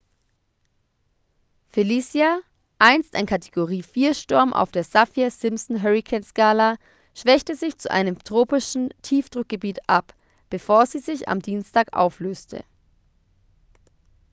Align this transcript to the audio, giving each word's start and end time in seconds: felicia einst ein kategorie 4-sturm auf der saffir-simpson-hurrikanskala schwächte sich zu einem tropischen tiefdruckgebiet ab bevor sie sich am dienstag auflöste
felicia 1.69 2.39
einst 2.79 3.13
ein 3.13 3.27
kategorie 3.27 3.83
4-sturm 3.83 4.51
auf 4.51 4.71
der 4.71 4.83
saffir-simpson-hurrikanskala 4.83 6.79
schwächte 7.13 7.53
sich 7.55 7.77
zu 7.77 7.91
einem 7.91 8.17
tropischen 8.17 8.89
tiefdruckgebiet 9.03 9.77
ab 9.87 10.15
bevor 10.49 10.87
sie 10.87 10.97
sich 10.97 11.29
am 11.29 11.39
dienstag 11.39 11.93
auflöste 11.93 12.63